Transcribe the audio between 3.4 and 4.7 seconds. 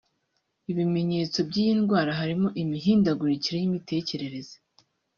y’imitekerereze